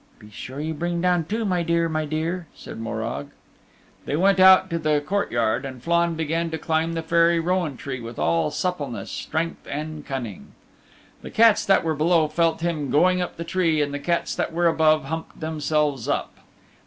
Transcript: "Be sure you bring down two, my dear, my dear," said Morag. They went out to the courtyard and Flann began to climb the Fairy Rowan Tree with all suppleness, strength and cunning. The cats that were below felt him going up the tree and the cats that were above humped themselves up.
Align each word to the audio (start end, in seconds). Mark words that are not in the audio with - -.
"Be 0.17 0.31
sure 0.31 0.59
you 0.59 0.73
bring 0.73 0.99
down 0.99 1.25
two, 1.25 1.45
my 1.45 1.61
dear, 1.61 1.87
my 1.87 2.05
dear," 2.05 2.47
said 2.55 2.79
Morag. 2.79 3.27
They 4.05 4.15
went 4.15 4.39
out 4.39 4.67
to 4.71 4.79
the 4.79 4.99
courtyard 4.99 5.63
and 5.63 5.79
Flann 5.83 6.15
began 6.15 6.49
to 6.49 6.57
climb 6.57 6.93
the 6.93 7.03
Fairy 7.03 7.39
Rowan 7.39 7.77
Tree 7.77 7.99
with 8.01 8.17
all 8.17 8.49
suppleness, 8.49 9.11
strength 9.11 9.67
and 9.69 10.03
cunning. 10.03 10.53
The 11.21 11.29
cats 11.29 11.63
that 11.67 11.83
were 11.83 11.93
below 11.93 12.27
felt 12.27 12.61
him 12.61 12.89
going 12.89 13.21
up 13.21 13.37
the 13.37 13.43
tree 13.43 13.79
and 13.79 13.93
the 13.93 13.99
cats 13.99 14.33
that 14.33 14.51
were 14.51 14.65
above 14.65 15.05
humped 15.05 15.39
themselves 15.39 16.07
up. 16.07 16.33